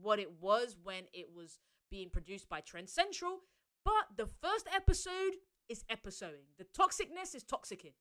[0.00, 1.58] what it was when it was
[1.90, 3.40] being produced by Trend Central.
[3.84, 5.34] But the first episode
[5.68, 6.46] is episoding.
[6.58, 7.92] The toxicness is toxicing.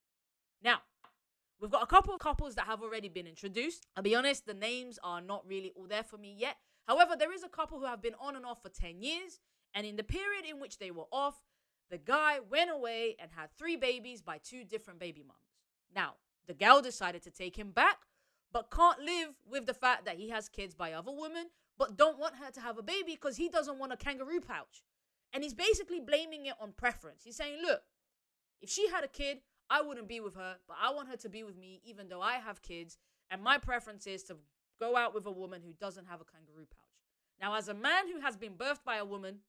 [0.62, 0.78] Now,
[1.60, 3.86] we've got a couple of couples that have already been introduced.
[3.96, 6.56] I'll be honest, the names are not really all there for me yet.
[6.88, 9.40] However, there is a couple who have been on and off for 10 years,
[9.74, 11.42] and in the period in which they were off,
[11.90, 15.40] the guy went away and had three babies by two different baby mums.
[15.96, 16.14] Now,
[16.48, 18.00] the gal decided to take him back,
[18.52, 22.20] but can't live with the fact that he has kids by other women, but don't
[22.20, 24.84] want her to have a baby because he doesn't want a kangaroo pouch.
[25.34, 27.24] And he's basically blaming it on preference.
[27.24, 27.82] He's saying, look,
[28.62, 31.30] if she had a kid, I wouldn't be with her, but I want her to
[31.30, 32.98] be with me, even though I have kids.
[33.32, 34.38] And my preference is to
[34.80, 36.84] go out with a woman who doesn't have a kangaroo pouch.
[37.42, 39.40] Now, as a man who has been birthed by a woman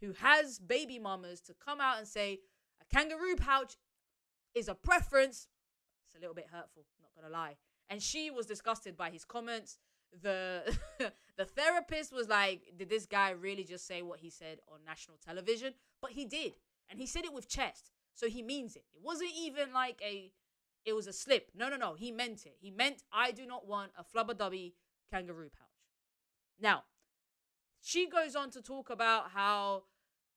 [0.00, 2.40] who has baby mamas to come out and say
[2.80, 3.76] a kangaroo pouch
[4.54, 5.48] is a preference,
[6.06, 7.56] it's a little bit hurtful, not gonna lie.
[7.88, 9.78] And she was disgusted by his comments.
[10.22, 10.76] The
[11.36, 15.18] the therapist was like, Did this guy really just say what he said on national
[15.24, 15.74] television?
[16.00, 16.56] But he did.
[16.88, 17.90] And he said it with chest.
[18.14, 18.84] So he means it.
[18.94, 20.32] It wasn't even like a
[20.84, 21.50] it was a slip.
[21.54, 21.94] No, no, no.
[21.94, 22.56] He meant it.
[22.60, 24.72] He meant I do not want a flubber dubby
[25.10, 25.66] kangaroo pouch.
[26.60, 26.84] Now,
[27.86, 29.84] she goes on to talk about how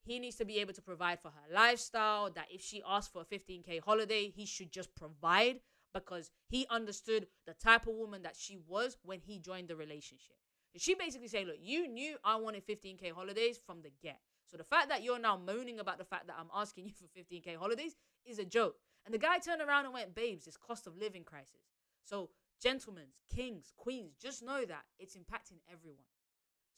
[0.03, 3.23] he needs to be able to provide for her lifestyle, that if she asks for
[3.23, 5.59] a 15K holiday, he should just provide
[5.91, 10.35] because he understood the type of woman that she was when he joined the relationship.
[10.77, 14.19] She basically saying, Look, you knew I wanted 15K holidays from the get.
[14.45, 17.05] So the fact that you're now moaning about the fact that I'm asking you for
[17.19, 17.95] 15K holidays
[18.27, 18.75] is a joke.
[19.05, 21.65] And the guy turned around and went, Babes, it's cost of living crisis.
[22.03, 22.29] So,
[22.61, 26.05] gentlemen, kings, queens, just know that it's impacting everyone.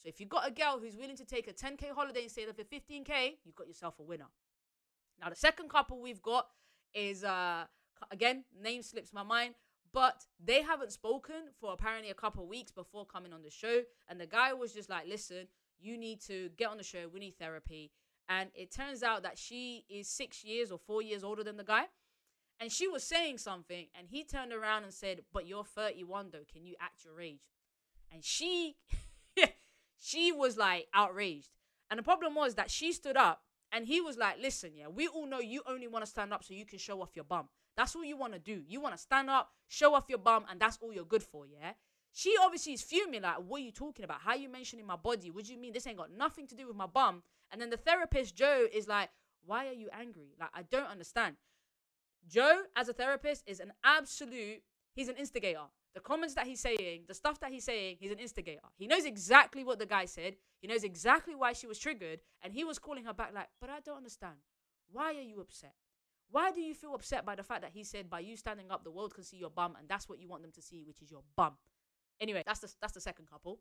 [0.01, 2.57] So if you've got a girl who's willing to take a 10K holiday instead of
[2.57, 4.29] a 15K, you've got yourself a winner.
[5.21, 6.47] Now, the second couple we've got
[6.95, 7.65] is, uh,
[8.09, 9.53] again, name slips my mind,
[9.93, 13.81] but they haven't spoken for apparently a couple weeks before coming on the show.
[14.09, 15.47] And the guy was just like, listen,
[15.79, 17.07] you need to get on the show.
[17.13, 17.91] We need therapy.
[18.27, 21.63] And it turns out that she is six years or four years older than the
[21.63, 21.83] guy.
[22.59, 26.45] And she was saying something, and he turned around and said, But you're 31 though.
[26.51, 27.41] Can you act your age?
[28.11, 28.75] And she
[30.01, 31.49] she was like outraged.
[31.89, 35.07] And the problem was that she stood up and he was like, Listen, yeah, we
[35.07, 37.47] all know you only want to stand up so you can show off your bum.
[37.77, 38.63] That's all you want to do.
[38.67, 41.45] You want to stand up, show off your bum, and that's all you're good for,
[41.45, 41.73] yeah?
[42.13, 44.19] She obviously is fuming, like, what are you talking about?
[44.21, 45.31] How are you mentioning my body?
[45.31, 45.71] What do you mean?
[45.71, 47.23] This ain't got nothing to do with my bum.
[47.51, 49.09] And then the therapist, Joe, is like,
[49.45, 50.35] why are you angry?
[50.37, 51.37] Like, I don't understand.
[52.27, 54.61] Joe, as a therapist, is an absolute,
[54.93, 55.69] he's an instigator.
[55.93, 58.61] The comments that he's saying, the stuff that he's saying, he's an instigator.
[58.77, 60.35] He knows exactly what the guy said.
[60.61, 62.21] He knows exactly why she was triggered.
[62.41, 64.35] And he was calling her back, like, but I don't understand.
[64.91, 65.73] Why are you upset?
[66.29, 68.85] Why do you feel upset by the fact that he said, by you standing up,
[68.85, 71.01] the world can see your bum, and that's what you want them to see, which
[71.01, 71.57] is your bum?
[72.21, 73.59] Anyway, that's the that's the second couple.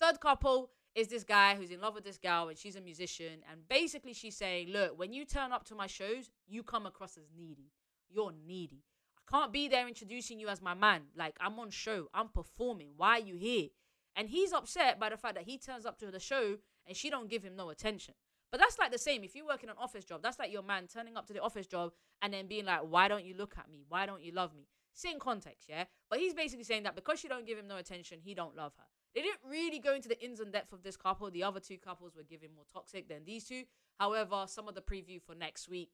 [0.00, 3.40] Third couple is this guy who's in love with this girl and she's a musician
[3.50, 7.16] and basically she's saying, "Look, when you turn up to my shows, you come across
[7.16, 7.70] as needy.
[8.10, 8.82] You're needy.
[9.28, 11.02] I can't be there introducing you as my man.
[11.16, 12.90] Like I'm on show, I'm performing.
[12.96, 13.68] Why are you here?"
[14.16, 17.08] And he's upset by the fact that he turns up to the show and she
[17.08, 18.14] don't give him no attention.
[18.50, 19.24] But that's like the same.
[19.24, 21.40] If you work in an office job, that's like your man turning up to the
[21.40, 23.84] office job and then being like, "Why don't you look at me?
[23.88, 25.84] Why don't you love me?" Same context, yeah?
[26.10, 28.74] But he's basically saying that because she don't give him no attention, he don't love
[28.76, 28.84] her.
[29.14, 31.30] They didn't really go into the ins and depth of this couple.
[31.30, 33.64] The other two couples were giving more toxic than these two.
[33.98, 35.92] However, some of the preview for next week,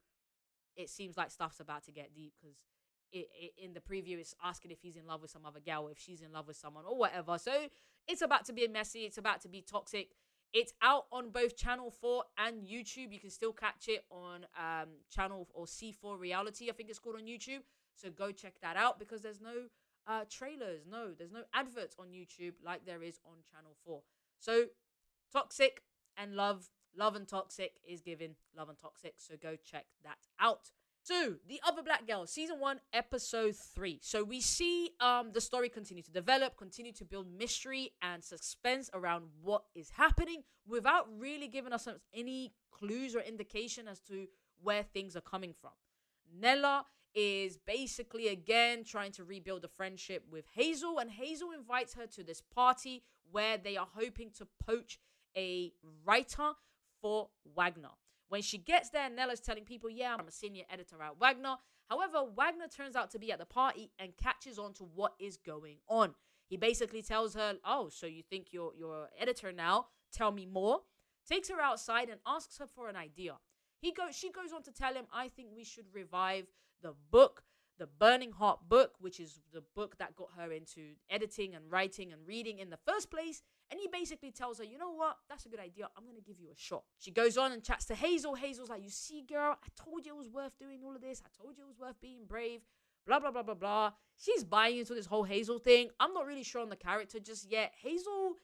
[0.77, 2.57] it seems like stuff's about to get deep because
[3.13, 6.21] in the preview is asking if he's in love with some other girl, if she's
[6.21, 7.39] in love with someone or whatever.
[7.39, 7.53] So
[8.07, 9.01] it's about to be messy.
[9.01, 10.11] It's about to be toxic.
[10.53, 13.13] It's out on both Channel 4 and YouTube.
[13.13, 17.17] You can still catch it on um, Channel or C4 Reality, I think it's called
[17.17, 17.61] on YouTube.
[17.95, 19.67] So go check that out because there's no
[20.07, 24.01] uh, trailers, no, there's no adverts on YouTube like there is on Channel 4.
[24.39, 24.65] So
[25.33, 25.83] Toxic
[26.17, 29.15] and Love, Love and Toxic is given Love and Toxic.
[29.19, 30.71] So go check that out.
[31.09, 33.99] So, The Other Black Girl, season one, episode three.
[34.03, 38.91] So we see um the story continue to develop, continue to build mystery and suspense
[38.93, 44.27] around what is happening without really giving us any clues or indication as to
[44.61, 45.71] where things are coming from.
[46.31, 52.07] Nella is basically again trying to rebuild a friendship with Hazel, and Hazel invites her
[52.17, 54.99] to this party where they are hoping to poach
[55.35, 55.73] a
[56.05, 56.51] writer
[57.01, 57.97] for Wagner.
[58.29, 61.57] When she gets there, Nella's telling people, Yeah, I'm a senior editor at Wagner.
[61.89, 65.37] However, Wagner turns out to be at the party and catches on to what is
[65.37, 66.15] going on.
[66.49, 69.87] He basically tells her, Oh, so you think you're, you're an editor now?
[70.13, 70.81] Tell me more.
[71.29, 73.37] Takes her outside and asks her for an idea.
[73.81, 76.47] He goes, she goes on to tell him, I think we should revive
[76.83, 77.45] the book
[77.79, 82.13] the Burning Heart book, which is the book that got her into editing and writing
[82.13, 83.43] and reading in the first place.
[83.71, 85.17] And he basically tells her, you know what?
[85.29, 85.89] That's a good idea.
[85.97, 86.85] I'm going to give you a shot.
[86.99, 88.35] She goes on and chats to Hazel.
[88.35, 91.23] Hazel's like, you see, girl, I told you it was worth doing all of this.
[91.25, 92.63] I told you it was worth being brave.
[93.07, 93.93] Blah, blah, blah, blah, blah.
[94.17, 95.91] She's buying into this whole Hazel thing.
[96.01, 97.73] I'm not really sure on the character just yet.
[97.83, 98.37] Hazel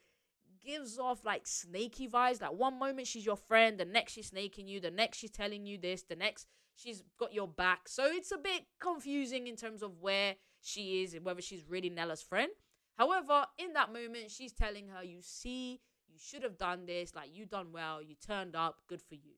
[0.65, 2.41] gives off like snaky vibes.
[2.41, 5.67] Like one moment she's your friend, the next she's snaking you, the next she's telling
[5.67, 7.89] you this, the next she's got your back.
[7.89, 11.91] So it's a bit confusing in terms of where she is and whether she's really
[11.91, 12.51] Nella's friend.
[12.97, 17.15] However, in that moment, she's telling her, You see, you should have done this.
[17.15, 18.03] Like, you done well.
[18.03, 18.79] You turned up.
[18.89, 19.35] Good for you.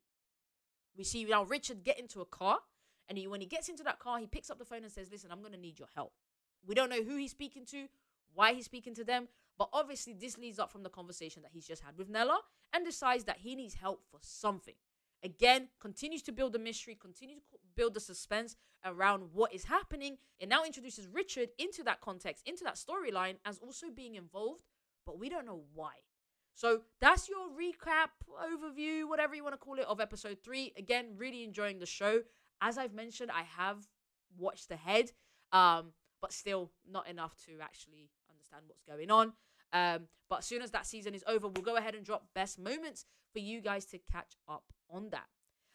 [0.97, 2.59] We see now Richard get into a car.
[3.09, 5.09] And he, when he gets into that car, he picks up the phone and says,
[5.11, 6.13] Listen, I'm going to need your help.
[6.67, 7.87] We don't know who he's speaking to,
[8.35, 9.29] why he's speaking to them.
[9.59, 12.41] But obviously, this leads up from the conversation that he's just had with Nella
[12.75, 14.75] and decides that he needs help for something.
[15.27, 20.19] Again, continues to build the mystery, continues to build the suspense around what is happening.
[20.39, 24.63] It now introduces Richard into that context, into that storyline, as also being involved,
[25.05, 25.95] but we don't know why.
[26.55, 30.73] So that's your recap, overview, whatever you want to call it, of episode three.
[30.79, 32.21] Again, really enjoying the show.
[32.61, 33.79] As I've mentioned, I have
[34.39, 35.11] watched ahead,
[35.51, 39.33] um, but still not enough to actually understand what's going on.
[39.73, 42.59] Um, but as soon as that season is over, we'll go ahead and drop best
[42.59, 45.27] moments for you guys to catch up on that.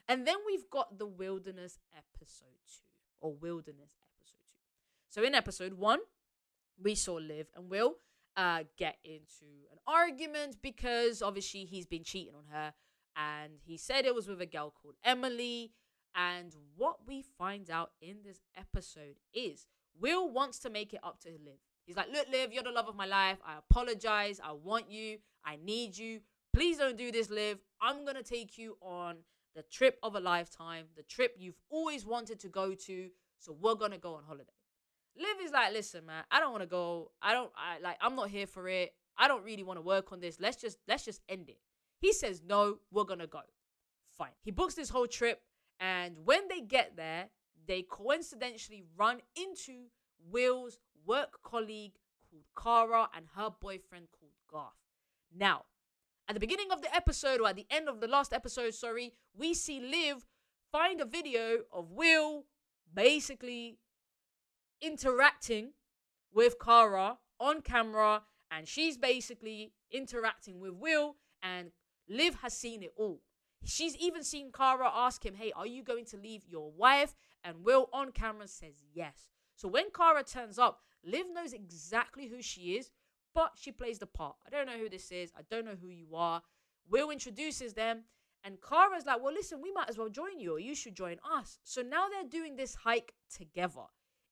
[0.07, 2.83] And then we've got the wilderness episode two,
[3.21, 4.67] or wilderness episode two.
[5.09, 5.99] So in episode one,
[6.81, 7.95] we saw Liv and Will
[8.35, 12.73] uh, get into an argument because obviously he's been cheating on her,
[13.15, 15.71] and he said it was with a girl called Emily.
[16.13, 19.65] And what we find out in this episode is
[19.97, 21.59] Will wants to make it up to Liv.
[21.85, 23.37] He's like, Look, Liv, you're the love of my life.
[23.45, 24.39] I apologize.
[24.43, 25.17] I want you.
[25.43, 26.21] I need you.
[26.53, 27.59] Please don't do this, Liv.
[27.81, 29.17] I'm going to take you on
[29.55, 33.09] the trip of a lifetime, the trip you've always wanted to go to.
[33.39, 34.53] So we're going to go on holiday.
[35.17, 37.11] Liv is like, listen, man, I don't want to go.
[37.21, 38.93] I don't, I like, I'm not here for it.
[39.17, 40.39] I don't really want to work on this.
[40.39, 41.57] Let's just, let's just end it.
[41.99, 43.41] He says, no, we're going to go.
[44.17, 44.31] Fine.
[44.41, 45.41] He books this whole trip.
[45.79, 47.29] And when they get there,
[47.67, 49.85] they coincidentally run into
[50.29, 51.93] Will's work colleague
[52.29, 54.73] called Kara and her boyfriend called Garth.
[55.35, 55.65] Now,
[56.27, 59.13] at the beginning of the episode, or at the end of the last episode, sorry,
[59.35, 60.25] we see Liv
[60.71, 62.45] find a video of Will
[62.93, 63.79] basically
[64.81, 65.73] interacting
[66.33, 71.71] with Kara on camera, and she's basically interacting with Will, and
[72.07, 73.21] Liv has seen it all.
[73.63, 77.13] She's even seen Kara ask him, Hey, are you going to leave your wife?
[77.43, 79.27] And Will on camera says yes.
[79.61, 82.89] So when Kara turns up, Liv knows exactly who she is,
[83.35, 84.35] but she plays the part.
[84.43, 85.31] I don't know who this is.
[85.37, 86.41] I don't know who you are.
[86.89, 88.05] Will introduces them,
[88.43, 91.17] and Kara's like, Well, listen, we might as well join you, or you should join
[91.31, 91.59] us.
[91.63, 93.83] So now they're doing this hike together.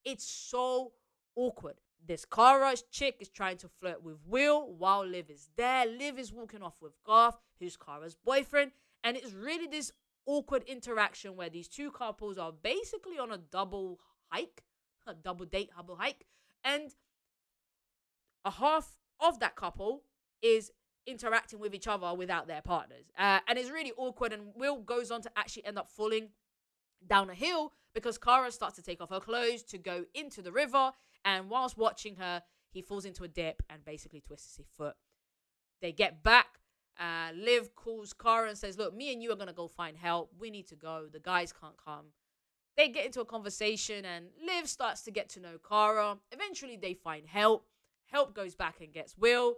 [0.04, 0.94] It's so
[1.36, 1.76] awkward.
[2.04, 5.86] This Kara's chick is trying to flirt with Will while Liv is there.
[5.86, 8.72] Liv is walking off with Garth, who's Kara's boyfriend.
[9.04, 9.92] And it's really this
[10.26, 14.00] awkward interaction where these two couples are basically on a double
[14.32, 14.64] hike,
[15.10, 16.26] a double date, double hike.
[16.64, 16.92] And
[18.46, 20.04] a half of that couple
[20.42, 20.72] is
[21.06, 23.06] interacting with each other without their partners.
[23.18, 24.34] Uh, and it's really awkward.
[24.34, 26.30] And Will goes on to actually end up falling
[27.06, 30.52] down a hill because Kara starts to take off her clothes to go into the
[30.52, 30.92] river.
[31.26, 34.96] And whilst watching her, he falls into a dip and basically twists his foot.
[35.82, 36.60] They get back.
[37.00, 39.98] Uh, Liv calls Kara and says, Look, me and you are going to go find
[39.98, 40.32] help.
[40.38, 41.08] We need to go.
[41.12, 42.08] The guys can't come.
[42.80, 46.18] They get into a conversation and Liv starts to get to know Kara.
[46.32, 47.68] Eventually, they find help.
[48.06, 49.56] Help goes back and gets Will.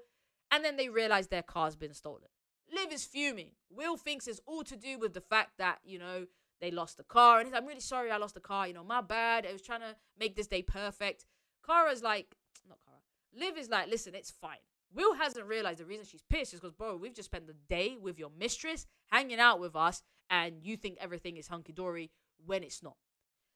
[0.50, 2.30] And then they realize their car's been stolen.
[2.76, 3.52] Liv is fuming.
[3.70, 6.26] Will thinks it's all to do with the fact that, you know,
[6.62, 7.38] they lost the car.
[7.38, 8.68] And he's like, I'm really sorry I lost the car.
[8.68, 9.46] You know, my bad.
[9.46, 11.26] I was trying to make this day perfect.
[11.64, 12.36] Kara's like,
[12.68, 13.46] not Kara.
[13.46, 14.58] Liv is like, listen, it's fine.
[14.96, 17.98] Will hasn't realized the reason she's pissed is because, bro, we've just spent the day
[18.02, 22.10] with your mistress hanging out with us, and you think everything is hunky dory
[22.48, 22.96] when it's not.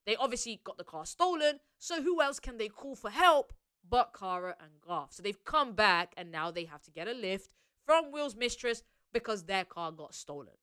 [0.05, 3.53] They obviously got the car stolen, so who else can they call for help
[3.87, 5.13] but Kara and Garth?
[5.13, 7.49] So they've come back, and now they have to get a lift
[7.85, 10.55] from Will's mistress because their car got stolen.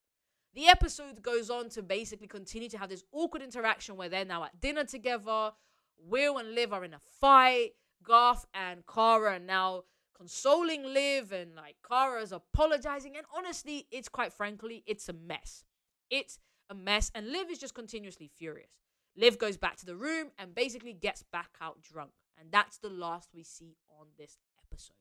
[0.55, 4.45] The episode goes on to basically continue to have this awkward interaction where they're now
[4.45, 5.53] at dinner together.
[5.99, 7.71] Will and Liv are in a fight.
[8.03, 9.85] Garth and Kara are now
[10.17, 13.17] consoling Liv, and like Kara's apologizing.
[13.17, 15.65] And honestly, it's quite frankly, it's a mess.
[16.11, 16.39] It's
[16.69, 18.82] a mess, and Liv is just continuously furious.
[19.17, 22.13] Liv goes back to the room and basically gets back out drunk.
[22.39, 24.95] And that's the last we see on this episode.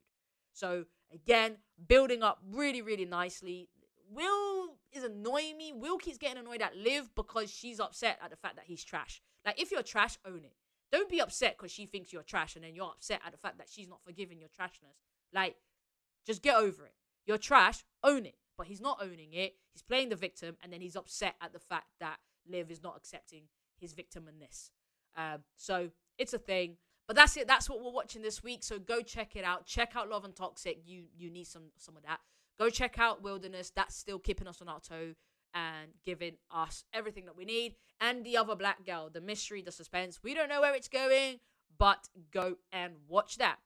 [0.53, 1.57] So, again,
[1.87, 3.69] building up really, really nicely.
[4.11, 5.71] Will is annoying me.
[5.73, 9.21] Will keeps getting annoyed at Liv because she's upset at the fact that he's trash.
[9.45, 10.53] Like, if you're trash, own it.
[10.91, 13.57] Don't be upset because she thinks you're trash and then you're upset at the fact
[13.57, 14.99] that she's not forgiving your trashness.
[15.33, 15.55] Like,
[16.25, 16.93] just get over it.
[17.25, 18.35] You're trash, own it.
[18.57, 19.55] But he's not owning it.
[19.73, 22.97] He's playing the victim and then he's upset at the fact that Liv is not
[22.97, 23.43] accepting
[23.81, 24.71] his victim in this.
[25.17, 26.77] Um, so it's a thing.
[27.07, 27.47] But that's it.
[27.47, 28.63] That's what we're watching this week.
[28.63, 29.65] So go check it out.
[29.65, 30.79] Check out Love and Toxic.
[30.85, 32.19] You you need some some of that.
[32.57, 33.71] Go check out Wilderness.
[33.75, 35.15] That's still keeping us on our toe
[35.53, 37.75] and giving us everything that we need.
[37.99, 40.21] And the other black girl, the mystery, the suspense.
[40.23, 41.39] We don't know where it's going,
[41.77, 43.57] but go and watch that.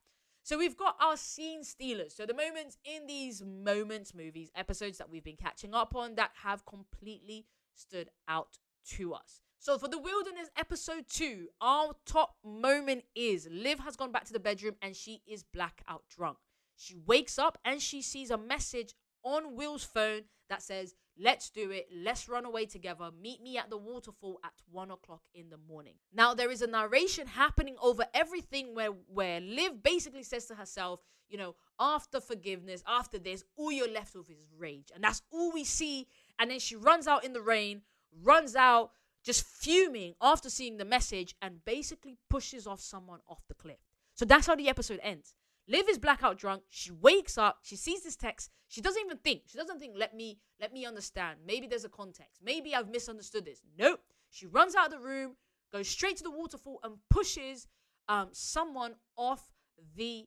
[0.43, 2.15] So we've got our scene stealers.
[2.15, 6.31] So the moments in these moments, movies, episodes that we've been catching up on that
[6.43, 8.59] have completely stood out
[8.91, 9.41] to us.
[9.65, 14.31] So for the wilderness episode two, our top moment is Liv has gone back to
[14.33, 16.37] the bedroom and she is blackout drunk.
[16.75, 18.93] She wakes up and she sees a message
[19.23, 21.87] on Will's phone that says, Let's do it.
[21.91, 23.09] Let's run away together.
[23.19, 25.95] Meet me at the waterfall at one o'clock in the morning.
[26.13, 30.99] Now, there is a narration happening over everything where, where Liv basically says to herself,
[31.27, 34.91] you know, after forgiveness, after this, all you're left with is rage.
[34.93, 36.05] And that's all we see.
[36.37, 37.81] And then she runs out in the rain,
[38.21, 38.91] runs out,
[39.25, 43.79] just fuming after seeing the message, and basically pushes off someone off the cliff.
[44.13, 45.33] So that's how the episode ends.
[45.67, 46.63] Liv is blackout drunk.
[46.69, 47.59] She wakes up.
[47.63, 48.51] She sees this text.
[48.67, 49.43] She doesn't even think.
[49.47, 49.93] She doesn't think.
[49.97, 51.39] Let me let me understand.
[51.45, 52.41] Maybe there's a context.
[52.43, 53.61] Maybe I've misunderstood this.
[53.77, 54.01] Nope.
[54.29, 55.35] She runs out of the room,
[55.71, 57.67] goes straight to the waterfall, and pushes
[58.07, 59.51] um, someone off
[59.95, 60.25] the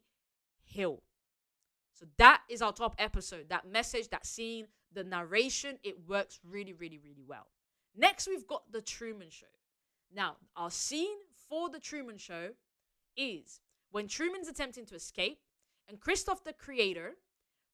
[0.64, 1.02] hill.
[1.92, 3.48] So that is our top episode.
[3.48, 7.46] That message, that scene, the narration, it works really, really, really well.
[7.98, 9.46] Next, we've got the Truman Show.
[10.14, 11.18] Now, our scene
[11.48, 12.50] for the Truman Show
[13.16, 15.40] is when Truman's attempting to escape,
[15.88, 17.16] and Christof the creator,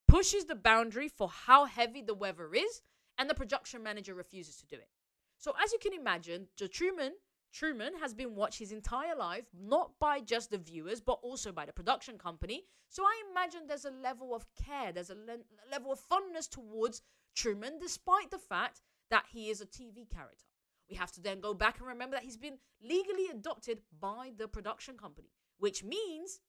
[0.08, 2.80] pushes the boundary for how heavy the weather is,
[3.18, 4.88] and the production manager refuses to do it.
[5.36, 7.12] So, as you can imagine, the Truman
[7.52, 11.64] Truman has been watched his entire life, not by just the viewers, but also by
[11.64, 12.64] the production company.
[12.88, 17.02] So I imagine there's a level of care, there's a le- level of fondness towards
[17.36, 18.80] Truman, despite the fact
[19.14, 20.44] that he is a TV character.
[20.90, 24.46] We have to then go back and remember that he's been legally adopted by the
[24.46, 26.40] production company which means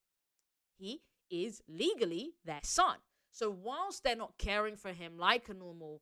[0.78, 2.98] he is legally their son.
[3.32, 6.02] So, whilst they're not caring for him like a normal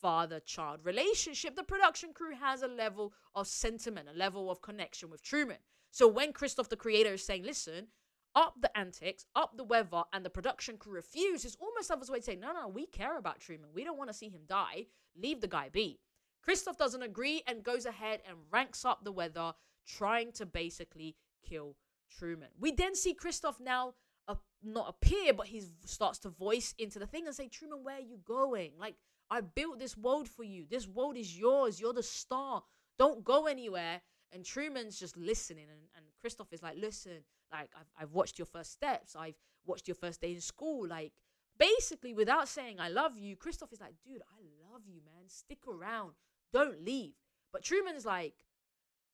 [0.00, 5.10] father child relationship, the production crew has a level of sentiment, a level of connection
[5.10, 5.58] with Truman.
[5.90, 7.88] So, when Christof the creator, is saying, listen,
[8.34, 12.12] up the antics, up the weather, and the production crew refuse, it's almost like a
[12.12, 13.70] way to say, no, no, we care about Truman.
[13.72, 14.86] We don't want to see him die.
[15.16, 16.00] Leave the guy be.
[16.46, 19.52] Christof doesn't agree and goes ahead and ranks up the weather,
[19.86, 21.16] trying to basically
[21.48, 21.76] kill
[22.10, 22.48] Truman.
[22.58, 23.94] We then see Christof now
[24.28, 27.96] uh, not appear, but he starts to voice into the thing and say, Truman, where
[27.96, 28.72] are you going?
[28.78, 28.96] Like,
[29.30, 30.66] I built this world for you.
[30.68, 31.80] This world is yours.
[31.80, 32.62] You're the star.
[32.98, 34.02] Don't go anywhere.
[34.34, 35.66] And Truman's just listening.
[35.70, 37.22] And, and Christof is like, listen,
[37.52, 39.14] like, I've, I've watched your first steps.
[39.16, 40.88] I've watched your first day in school.
[40.88, 41.12] Like,
[41.58, 45.28] basically, without saying, I love you, Christof is like, dude, I love you, man.
[45.28, 46.14] Stick around.
[46.52, 47.14] Don't leave.
[47.52, 48.34] But Truman's like,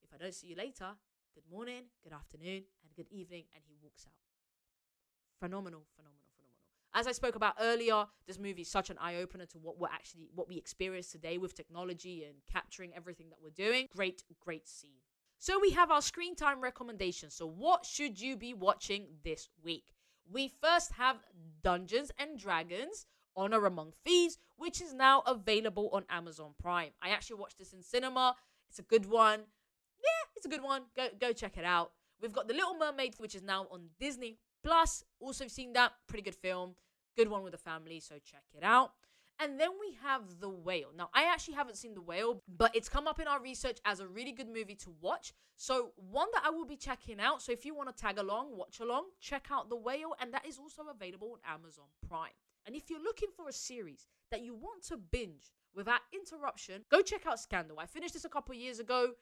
[0.02, 0.88] if I don't see you later,
[1.34, 4.14] good morning, good afternoon, and good evening, and he walks out.
[5.38, 6.56] Phenomenal, phenomenal, phenomenal.
[6.94, 9.88] As I spoke about earlier, this movie is such an eye opener to what we're
[9.88, 13.88] actually what we experience today with technology and capturing everything that we're doing.
[13.94, 15.00] Great, great scene.
[15.40, 17.34] So we have our screen time recommendations.
[17.34, 19.86] So what should you be watching this week?
[20.32, 21.16] We first have
[21.64, 26.90] Dungeons and Dragons Honor Among Thieves, which is now available on Amazon Prime.
[27.02, 28.36] I actually watched this in cinema.
[28.68, 29.40] It's a good one
[30.00, 30.82] yeah, it's a good one.
[30.96, 31.92] Go go check it out.
[32.20, 35.04] We've got The Little Mermaid, which is now on Disney Plus.
[35.20, 35.92] Also seen that.
[36.06, 36.74] Pretty good film.
[37.16, 38.92] Good one with the family, so check it out.
[39.42, 40.90] And then we have The Whale.
[40.96, 44.00] Now, I actually haven't seen The Whale, but it's come up in our research as
[44.00, 45.32] a really good movie to watch.
[45.56, 47.40] So, one that I will be checking out.
[47.40, 50.46] So, if you want to tag along, watch along, check out The Whale, and that
[50.46, 52.32] is also available on Amazon Prime.
[52.66, 57.00] And if you're looking for a series that you want to binge without interruption, go
[57.00, 57.80] check out Scandal.
[57.80, 59.12] I finished this a couple years ago.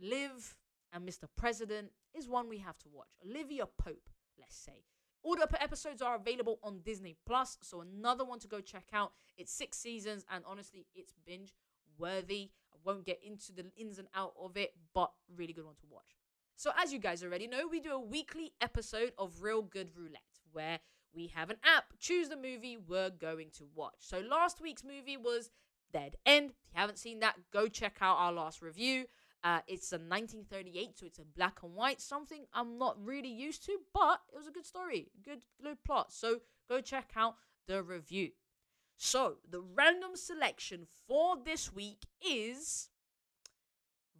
[0.00, 0.54] Liv
[0.92, 1.24] and Mr.
[1.36, 3.08] President is one we have to watch.
[3.28, 4.84] Olivia Pope, let's say.
[5.22, 9.12] All the episodes are available on Disney Plus, so another one to go check out.
[9.36, 11.54] It's six seasons, and honestly, it's binge
[11.98, 12.50] worthy.
[12.72, 15.86] I won't get into the ins and out of it, but really good one to
[15.90, 16.16] watch.
[16.56, 20.80] So, as you guys already know, we do a weekly episode of ReelGood Roulette where
[21.14, 21.84] we have an app.
[21.98, 23.96] Choose the movie we're going to watch.
[23.98, 25.50] So, last week's movie was
[25.92, 26.50] Dead End.
[26.50, 29.06] If you haven't seen that, go check out our last review.
[29.42, 33.64] Uh, it's a 1938, so it's a black and white, something I'm not really used
[33.66, 36.12] to, but it was a good story, good, good plot.
[36.12, 37.36] So go check out
[37.66, 38.32] the review.
[38.98, 42.90] So the random selection for this week is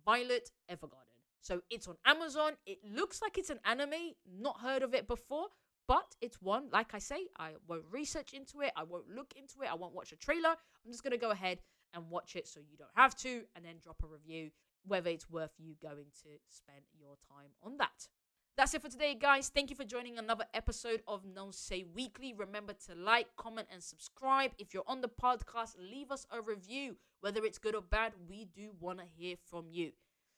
[0.07, 1.11] Violet Evergarden.
[1.43, 2.53] So it's on Amazon.
[2.65, 5.49] It looks like it's an anime, not heard of it before,
[5.87, 8.73] but it's one, like I say, I won't research into it.
[8.75, 9.71] I won't look into it.
[9.71, 10.51] I won't watch a trailer.
[10.51, 11.59] I'm just going to go ahead
[11.93, 14.51] and watch it so you don't have to, and then drop a review
[14.87, 18.09] whether it's worth you going to spend your time on that.
[18.57, 19.49] That's it for today, guys.
[19.49, 22.35] Thank you for joining another episode of No Say Weekly.
[22.37, 24.53] Remember to like, comment, and subscribe.
[24.59, 26.97] If you're on the podcast, leave us a review.
[27.21, 29.93] Whether it's good or bad, we do want to hear from you.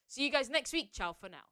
[0.09, 0.91] See you guys next week.
[0.93, 1.52] Ciao for now.